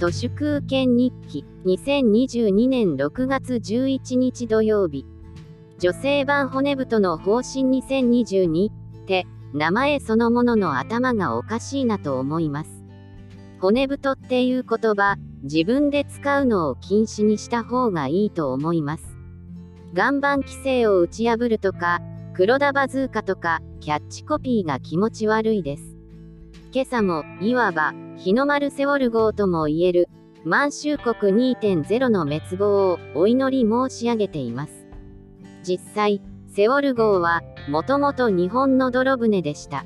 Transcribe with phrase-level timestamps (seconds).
[0.00, 5.04] 都市空権日記2022年6月11日土曜日。
[5.78, 12.82] 女性版骨太の方針2022って名前そのものの頭がおかしいなと思います。
[13.60, 19.18] 骨太っていう言葉自分で使うのを禁止にした方がいいと思います。
[19.94, 22.00] 岩盤規制を打ち破るとか
[22.32, 25.99] 黒田バズーカとかキャッチコピーが気持ち悪いです。
[26.72, 30.08] 今朝もいわば日の丸セウォル号ともいえる
[30.44, 34.86] 満州国2.0の滅亡をお祈り申し上げています。
[35.64, 39.84] 実際セウォル号はもともと日本の泥船でした。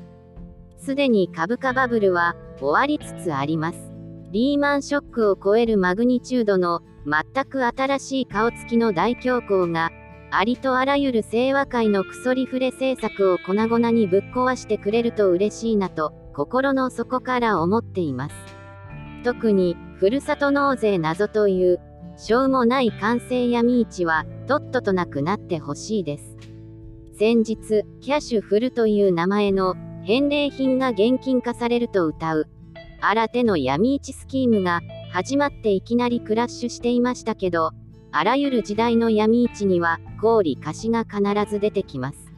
[0.77, 3.91] すでに株価バブルは終わりつつあります。
[4.31, 9.89] リーマンショックを超えるマグニチュードの全く新しい顔つきの大恐慌が
[10.29, 18.35] ありとあらゆる清和会のクソリフレ政策を粉々にぶっ壊してくれると嬉しいなと心の底から思っています。
[19.23, 21.79] 特に、ふるさと納税謎という、
[22.17, 26.35] しょうもない完成闇市は、とっととなくなってほしいです。
[27.17, 32.47] 先日、キャッシュフルという名前の返礼品が現金化されると歌う、
[32.99, 34.81] 新手の闇市スキームが
[35.13, 37.71] 始まっていきなりクラッシュしていましたけど、
[38.11, 42.33] あらゆる時代の闇市には、氷貸しが必ず出てきます。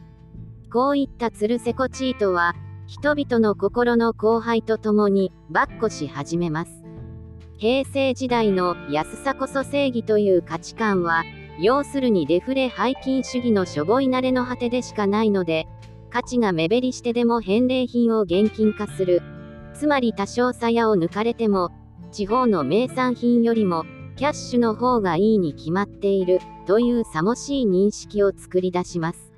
[0.72, 2.54] こういったツルセコチートは、
[2.88, 6.82] 人々の心の荒廃とともに、ばっこし始めます。
[7.58, 11.22] 平成時代の安さこそ正義という価値観は、
[11.60, 15.66] 要するにデフレ背金主義のしょぼい慣れの果てでしかないので、
[16.08, 19.20] 価値が目減りしてでも返礼品を現金化する。
[19.74, 21.68] つまり多少鞘を抜かれても、
[22.10, 23.84] 地方の名産品よりも、
[24.16, 29.30] キャッシュの方がいいに決まっている、というさもしい認識を作り出します。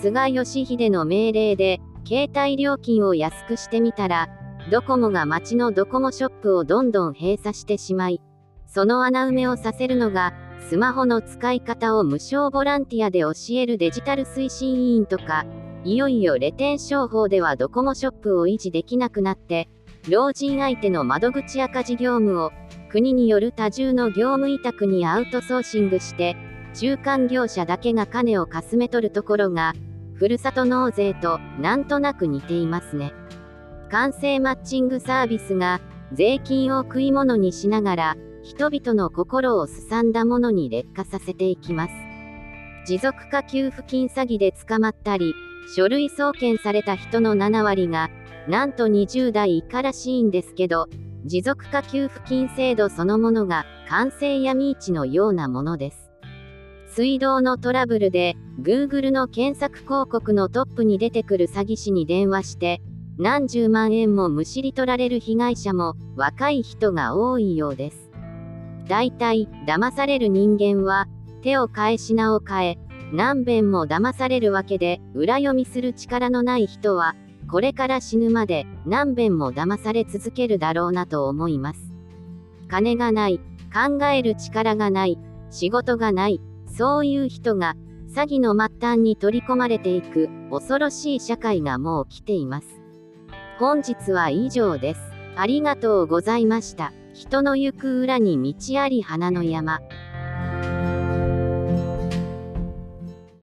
[0.00, 4.28] 菅義偉の命令で、携帯料金を安くしてみたら、
[4.70, 8.20] ドコモが街のドコモショップをどんどん閉鎖してしまい、
[8.66, 10.32] その穴埋めをさせるのが、
[10.68, 15.44] スマホの使い方を無償ボランティアで教えるデジタル推進委員とか、
[15.84, 19.68] いよいよレテン商法ではドコモショップを維持できなくなって、
[20.08, 22.50] 老人相手の窓口赤字業務を
[22.90, 26.36] 国による多重の業務委託にアウトソーシングして、
[26.74, 29.74] 中間業者だけが金をかすめ取るところが、
[30.22, 33.12] ふるさと納税となんとなく似ていますね。
[33.90, 35.80] 完成マッチングサービスが
[36.12, 41.94] 税金を食い物にしながら人々の心をすさんだものに劣化させていきます。
[42.86, 45.34] 持続化給付金詐欺で捕まったり、
[45.74, 48.08] 書類送検された人の7割が、
[48.46, 50.86] なんと20代以下らしいんですけど、
[51.24, 56.11] 持続化給付金制度そのものが完成闇市のようなものです。
[56.94, 62.82] 水道のトラブルで、Google の検索広告のトップに出てくる詐欺師に電話して、
[63.16, 68.10] 何十万円もむしり取られる被害者も若い人が多いようです。
[68.88, 71.08] 大体、騙される人間は、
[71.40, 72.78] 手を変え品を変え、
[73.10, 77.14] 何遍も騙されるわけで、裏読みする力のない人は、
[77.50, 81.90] これから死ぬまで何遍も騙され続けるだろうなと思います。
[82.68, 83.40] 金がない、
[83.72, 86.42] 考える力がない、仕事がない、
[86.76, 87.76] そういう人が
[88.14, 92.80] 詐欺の末端に取り込まれていく恐ろしい社会がもう来ています。
[93.58, 95.00] 本日は以上です。
[95.36, 96.92] ありがとうございました。
[97.14, 99.80] 人の行く裏に道あり花の山。